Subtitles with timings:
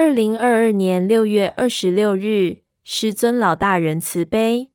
[0.00, 4.70] 二零二二年六月二十六日，师尊老大人慈悲。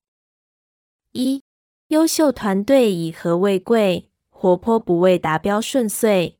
[1.13, 1.41] 一、
[1.87, 6.37] 优秀团队以和为贵，活泼不畏达标顺遂。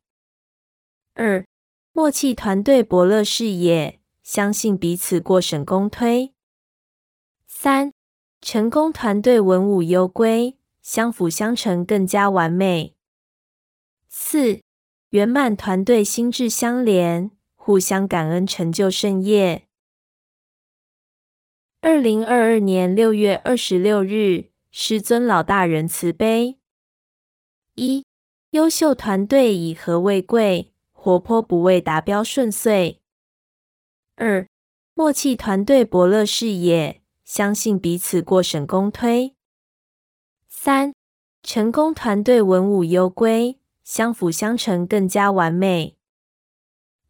[1.14, 1.46] 二、
[1.94, 6.34] 默契团队伯乐视野，相信彼此过审公推。
[7.46, 7.90] 三、
[8.42, 12.94] 成功团队文武攸归，相辅相成更加完美。
[14.10, 14.60] 四、
[15.08, 17.30] 圆满团队心智相连，
[17.64, 19.66] 互相感恩成就盛业。
[21.80, 24.50] 二零二二年六月二十六日。
[24.76, 26.58] 师尊老大人慈悲。
[27.76, 28.04] 一、
[28.50, 33.00] 优秀团队以和为贵，活泼不畏达标顺遂。
[34.16, 34.48] 二、
[34.94, 39.36] 默契团队伯乐视野，相信彼此过审公推。
[40.48, 40.92] 三、
[41.44, 45.96] 成功团队文武攸归，相辅相成更加完美。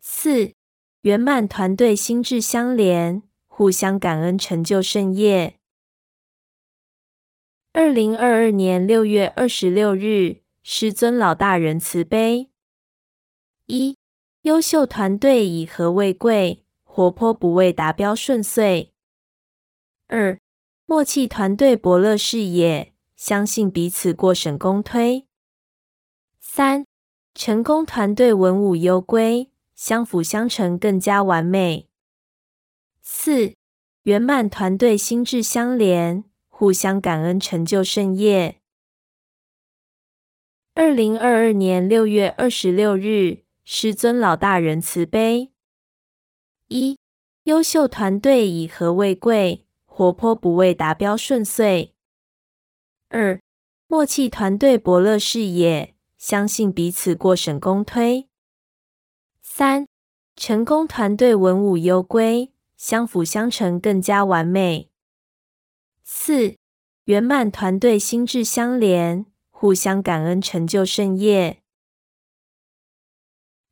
[0.07, 0.53] 四、
[1.01, 5.59] 圆满团队心智相连，互相感恩成就盛业。
[7.73, 12.51] 二零二二年六月二十六日，师尊老大人慈悲。
[13.65, 13.97] 一、
[14.43, 18.93] 优秀团队以和为贵，活泼不畏达标顺遂。
[20.09, 20.39] 二、
[20.85, 25.27] 默契团队伯乐视野，相信彼此过审公推。
[26.39, 26.85] 三、
[27.35, 31.89] 成功团队文武攸归，相辅相成更加完美。
[33.03, 33.55] 四、
[34.05, 36.25] 圆满团队心智相连。
[36.57, 38.61] 互相感恩，成就盛业。
[40.75, 45.51] 二零二二年六月二十六日，师尊老大人慈悲。
[46.69, 46.97] 一、
[47.43, 51.97] 优秀团队以和为贵，活泼不畏达标顺遂。
[53.09, 53.41] 二、
[53.89, 58.29] 默契团队伯乐视野，相信彼此过审公推。
[59.57, 59.87] 三、
[60.35, 64.91] 成功团队文武攸归，相辅相成更加完美。
[66.03, 66.57] 四、
[67.05, 71.63] 圆满团队心智相连，互相感恩成就盛业。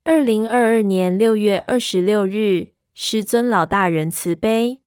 [0.05, 4.81] 二零二二年六月二十六日，师尊老大人慈悲。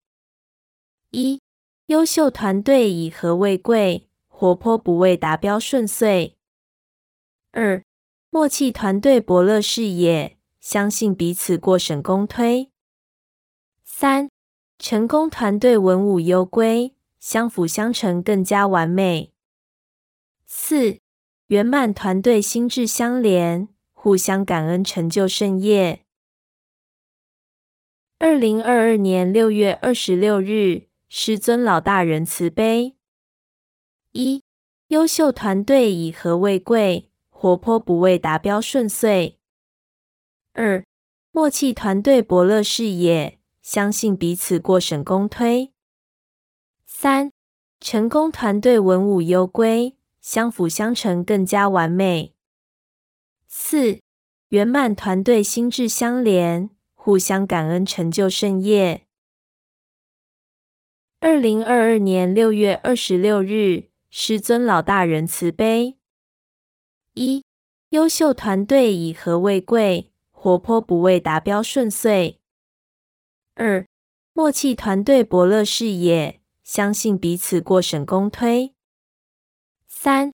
[1.11, 1.41] 一、
[1.87, 6.37] 优秀团队以和为贵，活泼不畏达标顺遂。
[7.51, 7.83] 二、
[8.29, 12.71] 默契团队伯乐视野，相信彼此过审公推。
[13.83, 14.31] 三、
[14.79, 16.95] 成功团队文武攸归。
[17.19, 19.31] 相辅相成更加完美。
[20.47, 20.99] 四、
[21.47, 26.03] 圆满团队心智相连，互相感恩成就盛业。
[28.17, 32.95] 二零二二年六月二十六日，师尊老大人慈悲。
[34.11, 34.43] 一、
[34.87, 39.34] 优秀团队以和为贵，活泼不畏达标顺遂。
[40.57, 40.85] 二、
[41.31, 45.73] 默契团队伯乐视野，相信彼此过审公推。
[46.85, 47.29] 三、
[47.81, 52.33] 成功团队文武攸归，相辅相成更加完美。
[53.49, 53.99] 四、
[54.47, 59.05] 圆满团队心智相连，互相感恩成就盛业。
[61.19, 65.97] 二零二二年六月二十六日，师尊老大人慈悲。
[67.13, 67.43] 一、
[67.89, 70.13] 优秀团队以和为贵，
[70.45, 72.39] 活泼不畏达标顺遂。
[73.55, 73.87] 二、
[74.31, 76.39] 默契团队伯乐视野。
[76.63, 78.75] 相信彼此过审公推。
[79.87, 80.31] 三、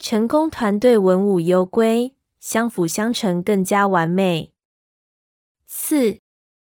[0.00, 4.52] 成功团队文武攸归，相辅相成更加完美。
[5.66, 6.18] 四、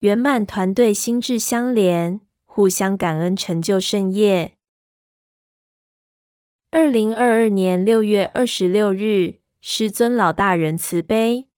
[0.00, 4.56] 圆满团队心智相连，互相感恩成就盛业。
[6.70, 11.48] 二零二二年六月二十六日，师尊老大人慈悲。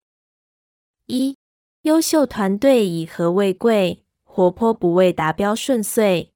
[1.06, 1.36] 一、
[1.82, 6.32] 优秀团队以和为贵，活泼不畏达标顺遂。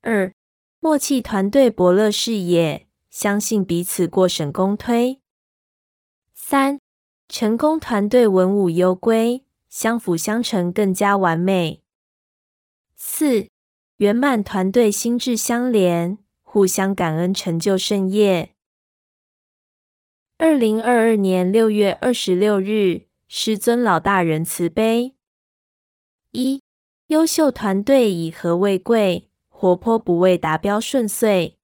[0.00, 0.32] 二、
[0.78, 5.20] 默契团队伯乐视野，相信彼此过审公推。
[6.32, 6.80] 三、
[7.28, 11.82] 成功团队文武攸归，相辅相成更加完美。
[12.96, 13.48] 四、
[13.98, 18.54] 圆满团队心智相连，互相感恩成就盛业。
[20.38, 25.14] 二零二二年六月二十六日，师尊老大人慈悲。
[26.32, 26.64] 一、
[27.06, 29.30] 优秀团队以和为贵。
[29.48, 31.56] 活泼不畏达标顺遂。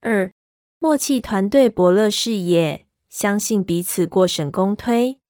[0.00, 0.32] 二、
[0.80, 5.20] 默契团队伯乐视野，相信彼此过审公推。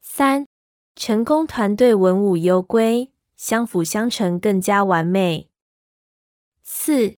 [0.00, 0.48] 三、
[0.96, 5.50] 成功团队文武攸归，相辅相成更加完美。
[6.64, 7.14] 四、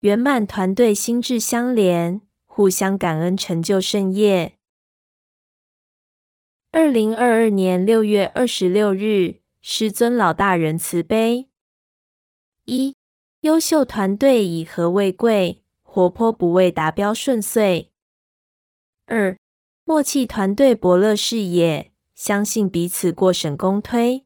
[0.00, 4.58] 圆满团队心智相连，互相感恩成就盛业。
[6.74, 11.50] 二零二二年六月二十六日，师尊老大人慈悲。
[12.64, 12.96] 一、
[13.40, 17.92] 优秀团队以和为贵，活泼不为达标顺遂。
[19.04, 19.36] 二、
[19.84, 24.24] 默契团队伯乐视野，相信彼此过审公推。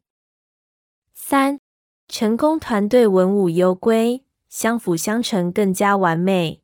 [1.13, 1.59] 三、
[2.07, 6.63] 成功团队文武攸归，相辅相成更加完美。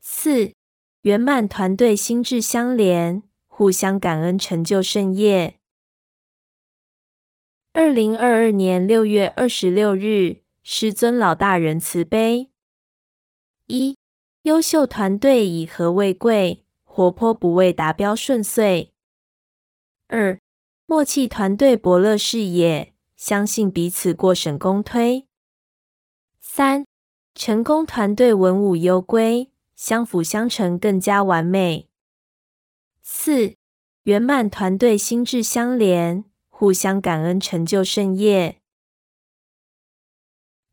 [0.00, 0.54] 四、
[1.02, 3.22] 圆满团队心智相连，
[3.62, 5.60] 互相感恩，成就盛业。
[7.72, 12.50] 二零二二年六月二十六日，师尊老大人慈悲。
[13.68, 13.96] 一、
[14.42, 18.92] 优秀团队以和为贵，活泼不为达标顺遂。
[20.08, 20.40] 二、
[20.86, 25.28] 默契团队伯乐视野，相信彼此过审公推。
[26.40, 26.84] 三、
[27.36, 31.91] 成功团队文武攸归，相辅相成更加完美。
[33.02, 33.56] 四、
[34.04, 36.24] 圆满团队心智相连。
[36.54, 38.60] 互相感恩，成就盛业。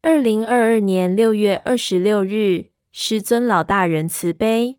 [0.03, 4.77] 二零二二年六月二十六日，师尊老大人慈悲。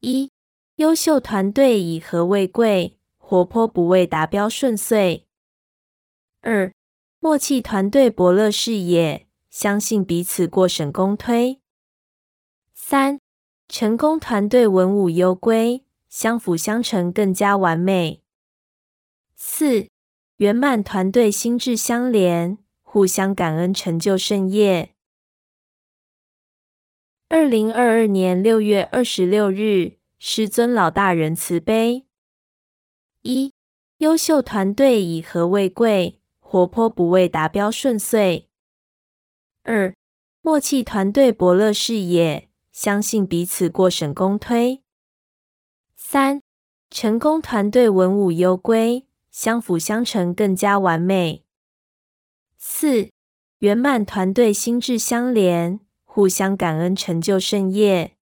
[0.00, 0.32] 一、
[0.76, 5.28] 优秀团队以和为贵，活泼不为达标顺遂。
[6.40, 6.72] 二、
[7.20, 11.60] 默契团队伯乐视野，相信彼此过审公推。
[12.74, 13.20] 三、
[13.68, 15.84] 成功团队文武攸归，
[16.14, 18.22] 相辅相成更加完美。
[19.34, 19.88] 四、
[20.36, 24.94] 圆满团队心智相连，互相感恩，成就盛业。
[27.28, 32.06] 二零二二年六月二十六日，师尊老大人慈悲。
[33.22, 33.52] 一、
[33.96, 38.48] 优秀团队以和为贵，活泼不为达标顺遂。
[39.64, 39.92] 二、
[40.42, 44.83] 默契团队伯乐视野，相信彼此过审公推。
[46.06, 46.42] 三、
[46.90, 49.06] 成功团队文武攸归。
[49.30, 51.44] 相辅相成，更加完美。
[52.58, 53.10] 四、
[53.60, 58.16] 圆满团队心智相连，互相感恩，成就盛业。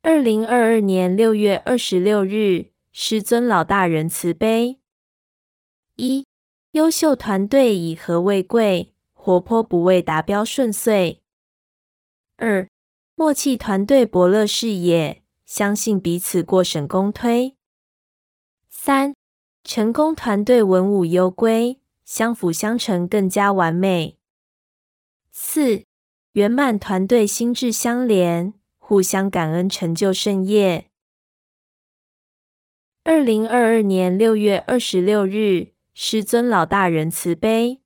[0.00, 4.80] 二零二二年六月二十六日，师尊老大人慈悲。
[5.96, 6.26] 一、
[6.72, 11.22] 优秀团队以和为贵，活泼不为达标顺遂。
[12.38, 12.66] 二、
[13.14, 17.56] 默契团队伯乐视野，相信彼此过审公推。
[18.68, 19.14] 三、
[19.64, 24.18] 成功团队文武攸归，相辅相成更加完美。
[25.30, 25.84] 四、
[26.32, 30.90] 圆满团队心智相连，互相感恩，成就盛业。
[33.04, 37.80] 二零二二年六月二十六日，师尊老大人慈悲。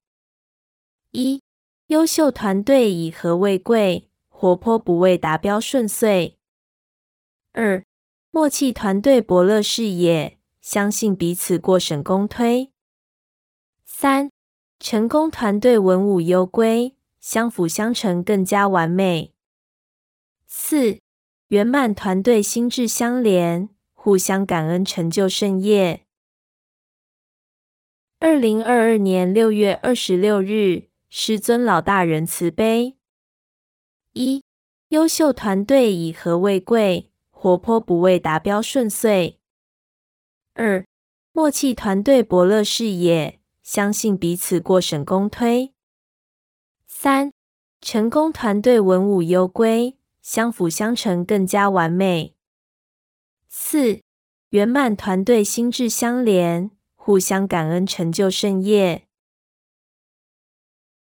[1.11, 1.43] 一、
[1.89, 6.40] 优秀团队以和为贵，活泼不为达标顺遂。
[7.53, 7.85] 二、
[8.31, 10.39] 默契团队伯乐视野。
[10.61, 12.71] 相信彼此过审公推。
[13.85, 14.31] 三、
[14.79, 19.33] 成功团队文武攸归，相辅相成更加完美。
[20.47, 21.01] 四、
[21.49, 26.05] 圆满团队心智相连，互相感恩，成就盛业。
[28.19, 32.99] 二零二二年六月二十六日，师尊老大人慈悲。
[34.13, 34.45] 一、
[34.89, 37.10] 优秀团队以和为贵，
[37.43, 39.41] 活泼不为达标顺遂。
[40.53, 40.85] 二、
[41.33, 45.73] 默契团队伯乐视野，相信彼此过审公推。
[46.87, 47.33] 三、
[47.81, 52.35] 成功团队文武攸归，相辅相成更加完美。
[53.49, 54.03] 四、
[54.51, 59.09] 圆满团队心智相连，互相感恩，成就盛业。